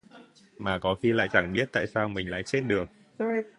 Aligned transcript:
Mà 0.57 0.79
có 0.79 0.95
khi 1.01 1.11
lại 1.13 1.27
chẳng 1.31 1.53
biết 1.53 1.69
tại 1.71 1.87
sao 1.87 2.09
mình 2.09 2.29
lại 2.29 2.43
chết 2.43 2.61
được 2.67 2.85